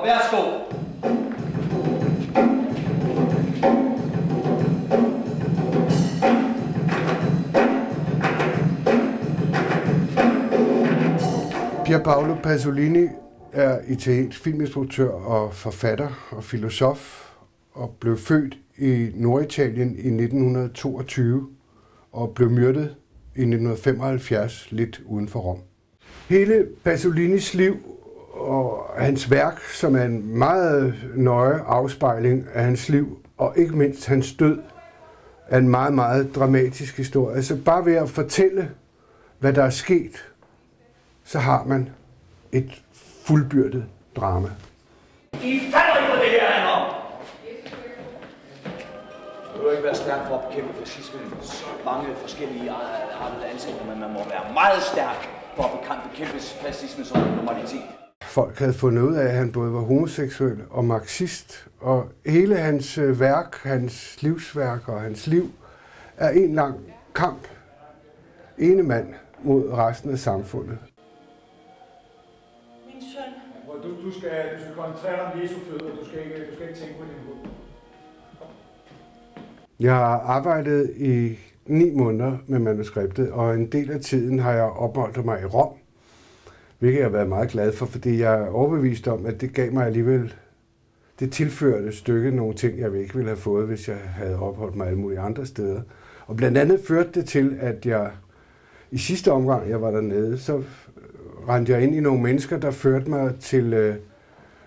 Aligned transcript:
og 0.00 0.06
værsgo. 0.06 0.36
Pier 11.84 12.04
Paolo 12.04 12.34
Pasolini 12.42 13.06
er 13.52 13.78
italiensk 13.88 14.44
filminstruktør 14.44 15.10
og 15.10 15.54
forfatter 15.54 16.28
og 16.30 16.44
filosof 16.44 17.30
og 17.72 17.96
blev 18.00 18.18
født 18.18 18.58
i 18.78 19.10
Norditalien 19.14 19.90
i 19.94 20.08
1922 20.08 21.48
og 22.12 22.34
blev 22.34 22.50
myrdet 22.50 22.96
i 23.36 23.40
1975 23.40 24.66
lidt 24.70 25.00
uden 25.06 25.28
for 25.28 25.40
Rom. 25.40 25.58
Hele 26.28 26.66
Pasolinis 26.84 27.54
liv 27.54 27.99
og 28.30 28.90
hans 28.96 29.30
værk, 29.30 29.60
som 29.60 29.96
er 29.96 30.02
en 30.04 30.38
meget 30.38 30.94
nøje 31.14 31.60
afspejling 31.66 32.46
af 32.54 32.64
hans 32.64 32.88
liv, 32.88 33.18
og 33.38 33.54
ikke 33.56 33.76
mindst 33.76 34.06
hans 34.06 34.32
død, 34.32 34.58
er 35.48 35.58
en 35.58 35.68
meget, 35.68 35.92
meget 35.92 36.34
dramatisk 36.34 36.96
historie. 36.96 37.36
Altså 37.36 37.56
bare 37.64 37.84
ved 37.84 37.94
at 37.94 38.10
fortælle, 38.10 38.70
hvad 39.38 39.52
der 39.52 39.64
er 39.64 39.70
sket, 39.70 40.24
så 41.24 41.38
har 41.38 41.64
man 41.64 41.88
et 42.52 42.82
fuldbyrdet 43.24 43.84
drama. 44.16 44.48
I 45.32 45.60
falder 45.72 45.96
ikke 45.96 46.10
på 46.12 46.18
det 46.22 46.30
her, 46.30 46.46
Anna! 46.46 47.00
Du 49.44 49.52
behøver 49.52 49.72
ikke 49.72 49.84
være 49.84 49.94
stærk 49.94 50.28
for 50.28 50.38
at 50.38 50.48
bekæmpe 50.48 50.74
fascismen. 50.78 51.22
Så 51.40 51.64
mange 51.84 52.08
forskellige 52.20 52.70
artede 53.20 53.46
ansigter, 53.52 53.84
men 53.86 54.00
man 54.00 54.12
må 54.12 54.18
være 54.18 54.54
meget 54.54 54.82
stærk 54.82 55.28
for 55.56 55.62
at 55.62 55.70
bekæmpe 56.10 56.38
fascismen 56.38 57.04
som 57.06 57.18
normalitet. 57.20 57.82
Folk 58.30 58.58
havde 58.58 58.72
fundet 58.72 59.02
ud 59.02 59.14
af, 59.14 59.24
at 59.24 59.32
han 59.32 59.52
både 59.52 59.72
var 59.72 59.80
homoseksuel 59.80 60.58
og 60.70 60.84
marxist, 60.84 61.68
og 61.80 62.08
hele 62.26 62.56
hans 62.56 62.98
øh, 62.98 63.20
værk, 63.20 63.54
hans 63.62 64.22
livsværk 64.22 64.88
og 64.88 65.00
hans 65.00 65.26
liv, 65.26 65.50
er 66.16 66.30
en 66.30 66.54
lang 66.54 66.74
kamp, 67.14 67.48
ene 68.58 68.82
mand 68.82 69.14
mod 69.42 69.72
resten 69.72 70.10
af 70.10 70.18
samfundet. 70.18 70.78
Min 72.86 73.02
søn. 73.02 73.82
Du, 73.82 73.88
du, 73.88 74.18
skal, 74.18 74.30
du 74.30 74.60
skal 74.62 74.74
koncentrere 74.74 75.16
dig 75.16 75.32
om 75.32 75.40
Jesu 75.42 75.54
fødder. 75.70 75.96
Du 75.96 76.04
skal 76.08 76.18
ikke, 76.24 76.50
du 76.50 76.54
skal 76.54 76.68
ikke 76.68 76.80
tænke 76.80 76.94
på 76.98 77.04
din 77.04 77.26
hoved. 77.26 77.50
Jeg 79.80 79.94
har 79.94 80.18
arbejdet 80.20 80.90
i 80.96 81.38
ni 81.66 81.90
måneder 81.90 82.38
med 82.46 82.58
manuskriptet, 82.58 83.32
og 83.32 83.54
en 83.54 83.72
del 83.72 83.90
af 83.90 84.00
tiden 84.00 84.38
har 84.38 84.52
jeg 84.52 84.64
opholdt 84.64 85.24
mig 85.24 85.42
i 85.42 85.44
Rom, 85.44 85.72
hvilket 86.80 86.98
jeg 86.98 87.06
har 87.06 87.12
været 87.12 87.28
meget 87.28 87.50
glad 87.50 87.72
for, 87.72 87.86
fordi 87.86 88.20
jeg 88.20 88.34
er 88.34 88.46
overbevist 88.46 89.08
om, 89.08 89.26
at 89.26 89.40
det 89.40 89.54
gav 89.54 89.72
mig 89.72 89.86
alligevel, 89.86 90.34
det 91.20 91.32
tilførte 91.32 91.92
stykke 91.92 92.30
nogle 92.30 92.54
ting, 92.54 92.78
jeg 92.78 92.94
ikke 92.96 93.14
ville 93.14 93.28
have 93.28 93.36
fået, 93.36 93.66
hvis 93.66 93.88
jeg 93.88 93.96
havde 93.96 94.38
opholdt 94.38 94.76
mig 94.76 94.86
alle 94.86 94.98
mulige 94.98 95.20
andre 95.20 95.46
steder. 95.46 95.80
Og 96.26 96.36
blandt 96.36 96.58
andet 96.58 96.80
førte 96.86 97.10
det 97.14 97.26
til, 97.26 97.56
at 97.60 97.86
jeg 97.86 98.10
i 98.90 98.98
sidste 98.98 99.32
omgang, 99.32 99.68
jeg 99.70 99.82
var 99.82 99.90
dernede, 99.90 100.38
så 100.38 100.62
rendte 101.48 101.72
jeg 101.72 101.82
ind 101.82 101.94
i 101.94 102.00
nogle 102.00 102.22
mennesker, 102.22 102.58
der 102.58 102.70
førte 102.70 103.10
mig 103.10 103.34
til 103.40 103.72
øh, 103.72 103.96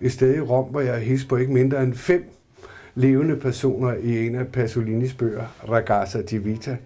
et 0.00 0.12
sted 0.12 0.36
i 0.36 0.40
Rom, 0.40 0.64
hvor 0.64 0.80
jeg 0.80 0.98
hilste 0.98 1.28
på 1.28 1.36
ikke 1.36 1.52
mindre 1.52 1.82
end 1.82 1.94
fem 1.94 2.24
levende 2.94 3.36
personer 3.36 3.94
i 3.94 4.26
en 4.26 4.34
af 4.34 4.46
Pasolinis 4.46 5.14
bøger, 5.14 5.44
Ragazza 5.68 6.22
di 6.22 6.38
Vita, 6.38 6.76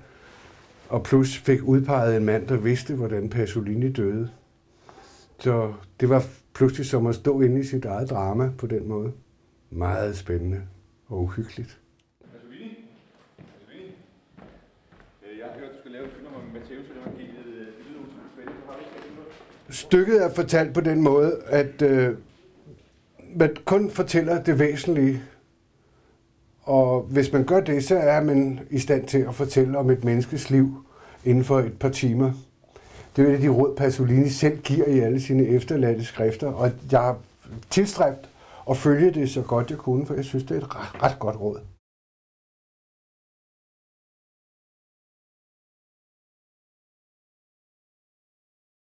og 0.88 1.02
plus 1.02 1.38
fik 1.38 1.62
udpeget 1.62 2.16
en 2.16 2.24
mand, 2.24 2.46
der 2.46 2.56
vidste, 2.56 2.94
hvordan 2.94 3.28
Pasolini 3.28 3.92
døde. 3.92 4.28
Så 5.42 5.72
det 6.00 6.08
var 6.08 6.24
pludselig 6.54 6.86
som 6.86 7.06
at 7.06 7.14
stå 7.14 7.40
inde 7.40 7.60
i 7.60 7.64
sit 7.64 7.84
eget 7.84 8.10
drama 8.10 8.50
på 8.58 8.66
den 8.66 8.88
måde. 8.88 9.12
Meget 9.70 10.16
spændende 10.16 10.62
og 11.06 11.22
uhyggeligt. 11.22 11.78
Stykket 19.70 20.24
er 20.24 20.34
fortalt 20.34 20.74
på 20.74 20.80
den 20.80 21.02
måde, 21.02 21.40
at 21.46 21.82
øh, 21.82 22.16
man 23.36 23.56
kun 23.64 23.90
fortæller 23.90 24.42
det 24.42 24.58
væsentlige. 24.58 25.22
Og 26.62 27.02
hvis 27.02 27.32
man 27.32 27.44
gør 27.44 27.60
det, 27.60 27.84
så 27.84 27.96
er 27.96 28.24
man 28.24 28.60
i 28.70 28.78
stand 28.78 29.06
til 29.06 29.18
at 29.18 29.34
fortælle 29.34 29.78
om 29.78 29.90
et 29.90 30.04
menneskes 30.04 30.50
liv 30.50 30.84
inden 31.24 31.44
for 31.44 31.58
et 31.58 31.78
par 31.78 31.88
timer. 31.88 32.32
Det 33.16 33.22
er 33.22 33.26
jo 33.26 33.30
et 33.30 33.34
af 33.34 33.40
de 33.40 33.48
råd, 33.48 33.76
Pasolini 33.76 34.28
selv 34.28 34.58
giver 34.58 34.86
i 34.86 34.98
alle 34.98 35.20
sine 35.20 35.46
efterladte 35.46 36.04
skrifter, 36.04 36.52
og 36.52 36.70
jeg 36.90 37.00
har 37.00 37.16
tilstræbt 37.70 38.28
at 38.70 38.76
følge 38.76 39.10
det 39.10 39.30
så 39.30 39.42
godt 39.42 39.70
jeg 39.70 39.78
kunne, 39.78 40.06
for 40.06 40.14
jeg 40.14 40.24
synes, 40.24 40.44
det 40.44 40.50
er 40.56 40.60
et 40.60 40.76
ret, 40.76 41.02
ret 41.02 41.18
godt 41.18 41.40
råd. 41.40 41.58